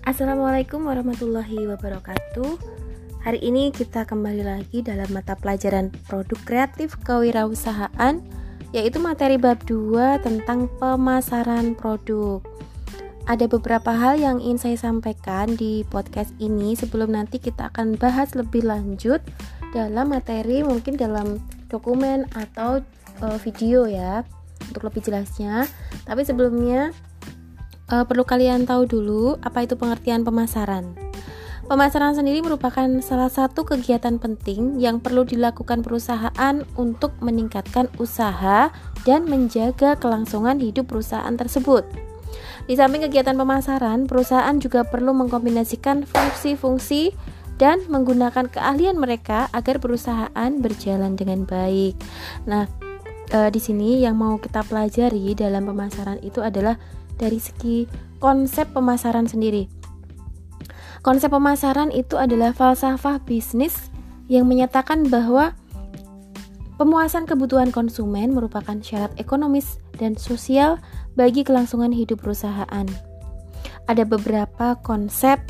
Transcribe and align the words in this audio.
Assalamualaikum 0.00 0.88
warahmatullahi 0.88 1.68
wabarakatuh. 1.68 2.56
Hari 3.20 3.36
ini 3.44 3.68
kita 3.68 4.08
kembali 4.08 4.40
lagi 4.48 4.80
dalam 4.80 5.04
mata 5.12 5.36
pelajaran 5.36 5.92
produk 6.08 6.40
kreatif 6.48 6.96
kewirausahaan 7.04 8.24
yaitu 8.72 8.96
materi 8.96 9.36
bab 9.36 9.60
2 9.68 10.24
tentang 10.24 10.72
pemasaran 10.80 11.76
produk. 11.76 12.40
Ada 13.28 13.44
beberapa 13.44 13.92
hal 13.92 14.16
yang 14.16 14.40
ingin 14.40 14.72
saya 14.72 14.78
sampaikan 14.80 15.52
di 15.52 15.84
podcast 15.92 16.32
ini 16.40 16.72
sebelum 16.72 17.12
nanti 17.12 17.36
kita 17.36 17.68
akan 17.68 18.00
bahas 18.00 18.32
lebih 18.32 18.64
lanjut 18.64 19.20
dalam 19.76 20.16
materi 20.16 20.64
mungkin 20.64 20.96
dalam 20.96 21.44
dokumen 21.68 22.24
atau 22.32 22.80
uh, 23.20 23.36
video 23.44 23.84
ya 23.84 24.24
untuk 24.64 24.80
lebih 24.88 25.04
jelasnya. 25.04 25.68
Tapi 26.08 26.24
sebelumnya 26.24 26.96
uh, 27.90 28.06
perlu 28.06 28.22
kalian 28.24 28.64
tahu 28.64 28.86
dulu 28.86 29.36
apa 29.42 29.66
itu 29.66 29.74
pengertian 29.74 30.22
pemasaran. 30.22 30.94
Pemasaran 31.70 32.18
sendiri 32.18 32.42
merupakan 32.42 32.86
salah 32.98 33.30
satu 33.30 33.62
kegiatan 33.62 34.18
penting 34.18 34.82
yang 34.82 34.98
perlu 34.98 35.22
dilakukan 35.22 35.86
perusahaan 35.86 36.66
untuk 36.74 37.14
meningkatkan 37.22 37.86
usaha 38.02 38.74
dan 39.06 39.30
menjaga 39.30 39.94
kelangsungan 39.94 40.58
hidup 40.58 40.90
perusahaan 40.90 41.30
tersebut. 41.30 41.86
Di 42.66 42.74
samping 42.74 43.06
kegiatan 43.06 43.38
pemasaran, 43.38 44.10
perusahaan 44.10 44.54
juga 44.58 44.82
perlu 44.82 45.14
mengkombinasikan 45.14 46.10
fungsi-fungsi 46.10 47.14
dan 47.54 47.86
menggunakan 47.86 48.50
keahlian 48.50 48.98
mereka 48.98 49.46
agar 49.54 49.78
perusahaan 49.78 50.50
berjalan 50.58 51.14
dengan 51.14 51.46
baik. 51.46 51.94
Nah, 52.50 52.66
e, 53.30 53.38
di 53.54 53.60
sini 53.62 54.02
yang 54.02 54.18
mau 54.18 54.42
kita 54.42 54.66
pelajari 54.66 55.38
dalam 55.38 55.70
pemasaran 55.70 56.18
itu 56.24 56.42
adalah 56.42 56.80
dari 57.20 57.36
segi 57.36 57.84
konsep 58.16 58.72
pemasaran 58.72 59.28
sendiri. 59.28 59.68
Konsep 61.04 61.32
pemasaran 61.32 61.92
itu 61.92 62.16
adalah 62.16 62.56
falsafah 62.56 63.20
bisnis 63.24 63.92
yang 64.28 64.48
menyatakan 64.48 65.08
bahwa 65.08 65.56
pemuasan 66.80 67.28
kebutuhan 67.28 67.68
konsumen 67.72 68.32
merupakan 68.32 68.80
syarat 68.80 69.12
ekonomis 69.20 69.80
dan 70.00 70.16
sosial 70.16 70.80
bagi 71.16 71.44
kelangsungan 71.44 71.92
hidup 71.92 72.24
perusahaan. 72.24 72.88
Ada 73.84 74.04
beberapa 74.08 74.80
konsep 74.80 75.40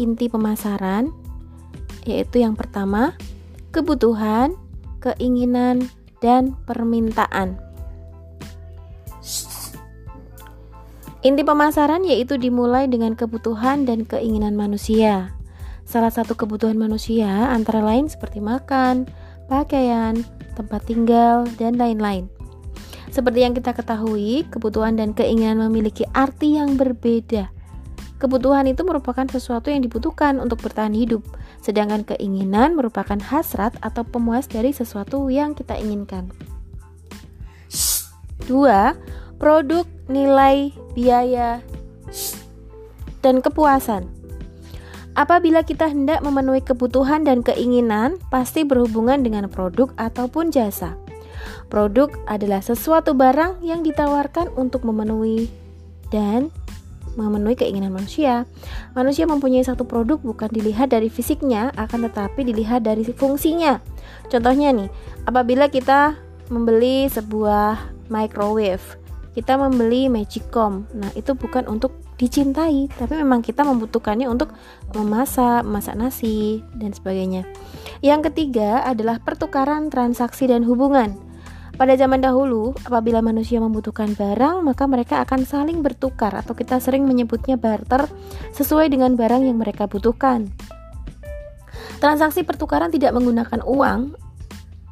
inti 0.00 0.28
pemasaran, 0.32 1.12
yaitu 2.08 2.40
yang 2.40 2.56
pertama, 2.56 3.16
kebutuhan, 3.70 4.56
keinginan, 5.04 5.88
dan 6.24 6.56
permintaan. 6.64 7.69
Inti 11.20 11.44
pemasaran 11.44 12.00
yaitu 12.08 12.40
dimulai 12.40 12.88
dengan 12.88 13.12
kebutuhan 13.12 13.84
dan 13.84 14.08
keinginan 14.08 14.56
manusia. 14.56 15.36
Salah 15.84 16.08
satu 16.08 16.32
kebutuhan 16.32 16.80
manusia 16.80 17.28
antara 17.52 17.84
lain 17.84 18.08
seperti 18.08 18.40
makan, 18.40 19.04
pakaian, 19.44 20.16
tempat 20.56 20.80
tinggal, 20.88 21.44
dan 21.60 21.76
lain-lain. 21.76 22.24
Seperti 23.12 23.44
yang 23.44 23.52
kita 23.52 23.76
ketahui, 23.76 24.48
kebutuhan 24.48 24.96
dan 24.96 25.12
keinginan 25.12 25.60
memiliki 25.68 26.08
arti 26.16 26.56
yang 26.56 26.80
berbeda. 26.80 27.52
Kebutuhan 28.16 28.64
itu 28.72 28.80
merupakan 28.80 29.28
sesuatu 29.28 29.68
yang 29.68 29.84
dibutuhkan 29.84 30.40
untuk 30.40 30.64
bertahan 30.64 30.96
hidup, 30.96 31.20
sedangkan 31.60 32.00
keinginan 32.06 32.80
merupakan 32.80 33.20
hasrat 33.20 33.76
atau 33.84 34.08
pemuas 34.08 34.48
dari 34.48 34.72
sesuatu 34.72 35.28
yang 35.28 35.52
kita 35.52 35.76
inginkan. 35.76 36.32
Dua, 38.48 38.96
produk, 39.40 39.88
nilai, 40.06 40.70
biaya, 40.92 41.64
dan 43.24 43.40
kepuasan. 43.40 44.04
Apabila 45.16 45.66
kita 45.66 45.90
hendak 45.90 46.22
memenuhi 46.22 46.62
kebutuhan 46.62 47.26
dan 47.26 47.42
keinginan, 47.42 48.20
pasti 48.30 48.62
berhubungan 48.62 49.24
dengan 49.24 49.50
produk 49.50 49.90
ataupun 49.98 50.54
jasa. 50.54 50.94
Produk 51.72 52.12
adalah 52.30 52.62
sesuatu 52.62 53.16
barang 53.16 53.64
yang 53.64 53.80
ditawarkan 53.80 54.54
untuk 54.54 54.86
memenuhi 54.86 55.50
dan 56.12 56.52
memenuhi 57.18 57.58
keinginan 57.58 57.90
manusia. 57.90 58.46
Manusia 58.94 59.26
mempunyai 59.26 59.66
satu 59.66 59.82
produk 59.82 60.20
bukan 60.22 60.46
dilihat 60.52 60.94
dari 60.94 61.10
fisiknya, 61.10 61.74
akan 61.74 62.06
tetapi 62.06 62.46
dilihat 62.46 62.86
dari 62.86 63.02
fungsinya. 63.02 63.82
Contohnya 64.30 64.70
nih, 64.70 64.88
apabila 65.26 65.66
kita 65.66 66.14
membeli 66.52 67.10
sebuah 67.10 67.78
microwave, 68.10 68.99
kita 69.32 69.54
membeli 69.54 70.10
Magicom. 70.10 70.90
Nah, 70.94 71.10
itu 71.14 71.34
bukan 71.38 71.70
untuk 71.70 71.94
dicintai, 72.20 72.90
tapi 72.92 73.16
memang 73.16 73.40
kita 73.40 73.64
membutuhkannya 73.64 74.28
untuk 74.28 74.52
memasak, 74.92 75.64
memasak 75.64 75.96
nasi, 75.96 76.60
dan 76.76 76.92
sebagainya. 76.92 77.48
Yang 78.04 78.32
ketiga 78.32 78.84
adalah 78.84 79.22
pertukaran 79.24 79.88
transaksi 79.88 80.44
dan 80.44 80.66
hubungan. 80.68 81.16
Pada 81.80 81.96
zaman 81.96 82.20
dahulu, 82.20 82.76
apabila 82.84 83.24
manusia 83.24 83.56
membutuhkan 83.56 84.12
barang, 84.12 84.60
maka 84.60 84.84
mereka 84.84 85.24
akan 85.24 85.48
saling 85.48 85.80
bertukar 85.80 86.28
atau 86.36 86.52
kita 86.52 86.76
sering 86.76 87.08
menyebutnya 87.08 87.56
barter 87.56 88.04
sesuai 88.52 88.92
dengan 88.92 89.16
barang 89.16 89.48
yang 89.48 89.56
mereka 89.56 89.88
butuhkan. 89.88 90.52
Transaksi 91.96 92.44
pertukaran 92.44 92.92
tidak 92.92 93.16
menggunakan 93.16 93.64
uang 93.64 94.12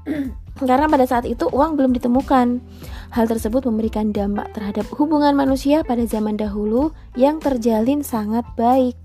karena 0.58 0.90
pada 0.90 1.06
saat 1.06 1.24
itu 1.24 1.46
uang 1.50 1.78
belum 1.78 1.94
ditemukan. 1.94 2.62
Hal 3.08 3.24
tersebut 3.24 3.64
memberikan 3.64 4.12
dampak 4.12 4.52
terhadap 4.52 4.84
hubungan 4.98 5.32
manusia 5.32 5.80
pada 5.86 6.04
zaman 6.04 6.36
dahulu 6.36 6.92
yang 7.16 7.40
terjalin 7.40 8.04
sangat 8.04 8.44
baik. 8.58 8.98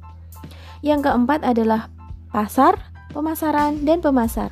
Yang 0.83 1.07
keempat 1.07 1.47
adalah 1.47 1.87
pasar, 2.33 2.75
pemasaran, 3.15 3.87
dan 3.87 4.03
pemasar. 4.03 4.51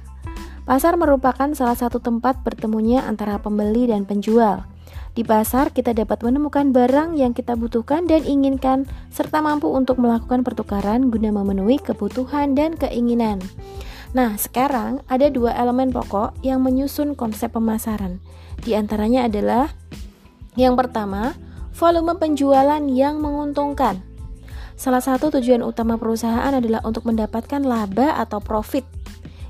Pasar 0.64 0.96
merupakan 0.96 1.52
salah 1.58 1.76
satu 1.76 2.00
tempat 2.00 2.46
bertemunya 2.46 3.04
antara 3.04 3.42
pembeli 3.42 3.92
dan 3.92 4.08
penjual. 4.08 4.64
Di 5.12 5.28
pasar, 5.28 5.76
kita 5.76 5.92
dapat 5.92 6.24
menemukan 6.24 6.72
barang 6.72 7.20
yang 7.20 7.36
kita 7.36 7.60
butuhkan 7.60 8.08
dan 8.08 8.24
inginkan, 8.24 8.88
serta 9.12 9.44
mampu 9.44 9.68
untuk 9.68 10.00
melakukan 10.00 10.48
pertukaran 10.48 11.12
guna 11.12 11.36
memenuhi 11.36 11.84
kebutuhan 11.84 12.56
dan 12.56 12.80
keinginan. 12.80 13.44
Nah, 14.12 14.36
sekarang 14.36 15.00
ada 15.08 15.32
dua 15.32 15.56
elemen 15.56 15.96
pokok 15.96 16.36
yang 16.44 16.60
menyusun 16.60 17.16
konsep 17.16 17.56
pemasaran, 17.56 18.20
di 18.60 18.76
antaranya 18.76 19.32
adalah 19.32 19.72
yang 20.60 20.76
pertama, 20.76 21.32
volume 21.72 22.20
penjualan 22.20 22.84
yang 22.92 23.24
menguntungkan. 23.24 24.04
Salah 24.76 25.00
satu 25.00 25.32
tujuan 25.40 25.64
utama 25.64 25.96
perusahaan 25.96 26.52
adalah 26.52 26.84
untuk 26.84 27.08
mendapatkan 27.08 27.64
laba 27.64 28.20
atau 28.20 28.44
profit. 28.44 28.84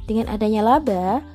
Dengan 0.05 0.29
adanya 0.29 0.61
laba, 0.61 1.25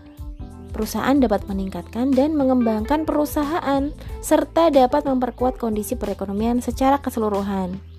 perusahaan 0.70 1.16
dapat 1.18 1.48
meningkatkan 1.50 2.12
dan 2.12 2.36
mengembangkan 2.38 3.02
perusahaan 3.08 3.90
serta 4.22 4.70
dapat 4.70 5.02
memperkuat 5.08 5.58
kondisi 5.58 5.98
perekonomian 5.98 6.62
secara 6.62 7.00
keseluruhan. 7.00 7.95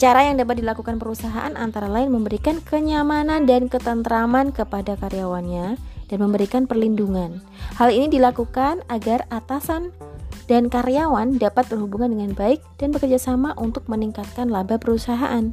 Cara 0.00 0.24
yang 0.24 0.40
dapat 0.40 0.64
dilakukan 0.64 0.96
perusahaan 0.96 1.52
antara 1.60 1.84
lain 1.84 2.08
memberikan 2.08 2.56
kenyamanan 2.64 3.44
dan 3.44 3.68
ketentraman 3.68 4.48
kepada 4.48 4.96
karyawannya 4.96 5.76
dan 6.08 6.18
memberikan 6.24 6.64
perlindungan. 6.64 7.44
Hal 7.76 7.92
ini 7.92 8.08
dilakukan 8.08 8.80
agar 8.88 9.28
atasan 9.28 9.92
dan 10.48 10.72
karyawan 10.72 11.36
dapat 11.36 11.68
berhubungan 11.68 12.16
dengan 12.16 12.32
baik 12.32 12.64
dan 12.80 12.96
bekerja 12.96 13.20
sama 13.20 13.52
untuk 13.60 13.84
meningkatkan 13.92 14.48
laba 14.48 14.80
perusahaan. 14.80 15.52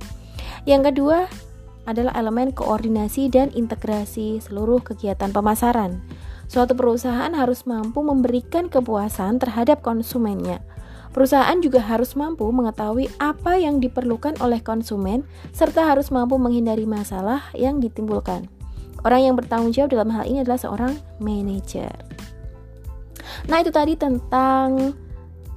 Yang 0.64 0.96
kedua 0.96 1.28
adalah 1.84 2.16
elemen 2.16 2.56
koordinasi 2.56 3.28
dan 3.28 3.52
integrasi 3.52 4.40
seluruh 4.40 4.80
kegiatan 4.80 5.36
pemasaran. 5.36 6.00
Suatu 6.48 6.72
perusahaan 6.72 7.36
harus 7.36 7.68
mampu 7.68 8.00
memberikan 8.00 8.72
kepuasan 8.72 9.44
terhadap 9.44 9.84
konsumennya. 9.84 10.64
Perusahaan 11.18 11.58
juga 11.66 11.82
harus 11.82 12.14
mampu 12.14 12.46
mengetahui 12.46 13.10
apa 13.18 13.58
yang 13.58 13.82
diperlukan 13.82 14.38
oleh 14.38 14.62
konsumen, 14.62 15.26
serta 15.50 15.90
harus 15.90 16.14
mampu 16.14 16.38
menghindari 16.38 16.86
masalah 16.86 17.42
yang 17.58 17.82
ditimbulkan. 17.82 18.46
Orang 19.02 19.26
yang 19.26 19.34
bertanggung 19.34 19.74
jawab 19.74 19.98
dalam 19.98 20.14
hal 20.14 20.30
ini 20.30 20.46
adalah 20.46 20.62
seorang 20.62 20.94
manajer. 21.18 21.90
Nah, 23.50 23.66
itu 23.66 23.74
tadi 23.74 23.98
tentang 23.98 24.94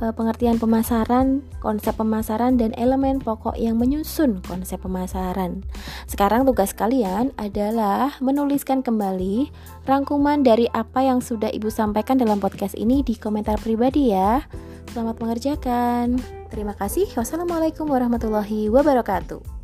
uh, 0.01 0.13
pengertian 0.17 0.57
pemasaran, 0.57 1.45
konsep 1.61 1.93
pemasaran 1.93 2.57
dan 2.57 2.73
elemen 2.81 3.21
pokok 3.21 3.61
yang 3.61 3.77
menyusun 3.77 4.41
konsep 4.41 4.81
pemasaran. 4.81 5.61
Sekarang 6.09 6.49
tugas 6.49 6.73
kalian 6.73 7.37
adalah 7.37 8.17
menuliskan 8.25 8.81
kembali 8.81 9.53
rangkuman 9.85 10.41
dari 10.41 10.73
apa 10.73 11.05
yang 11.05 11.21
sudah 11.21 11.53
Ibu 11.53 11.69
sampaikan 11.69 12.17
dalam 12.17 12.41
podcast 12.41 12.73
ini 12.81 13.05
di 13.05 13.13
komentar 13.13 13.61
pribadi 13.61 14.17
ya. 14.17 14.41
Selamat 14.91 15.23
mengerjakan. 15.23 16.19
Terima 16.51 16.75
kasih. 16.75 17.07
Wassalamualaikum 17.15 17.87
warahmatullahi 17.87 18.67
wabarakatuh. 18.67 19.60